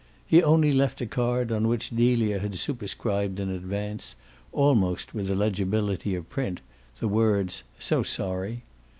He 0.25 0.41
only 0.41 0.71
left 0.71 0.99
a 1.01 1.05
card 1.05 1.51
on 1.51 1.67
which 1.67 1.91
Delia 1.91 2.39
had 2.39 2.55
superscribed 2.55 3.39
in 3.39 3.51
advance, 3.51 4.15
almost 4.51 5.13
with 5.13 5.27
the 5.27 5.35
legibility 5.35 6.15
of 6.15 6.27
print, 6.27 6.59
the 6.97 7.07
words 7.07 7.61
"So 7.77 8.01
sorry!" 8.01 8.63